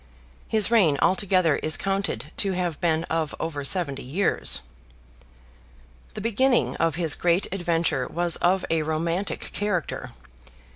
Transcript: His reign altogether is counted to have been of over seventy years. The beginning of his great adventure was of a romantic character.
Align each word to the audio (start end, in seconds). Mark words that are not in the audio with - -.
His 0.47 0.71
reign 0.71 0.97
altogether 0.99 1.57
is 1.57 1.77
counted 1.77 2.31
to 2.37 2.53
have 2.53 2.81
been 2.81 3.03
of 3.03 3.35
over 3.39 3.63
seventy 3.63 4.01
years. 4.01 4.63
The 6.15 6.21
beginning 6.21 6.75
of 6.77 6.95
his 6.95 7.13
great 7.13 7.45
adventure 7.53 8.07
was 8.07 8.35
of 8.37 8.65
a 8.71 8.81
romantic 8.81 9.51
character. 9.53 10.13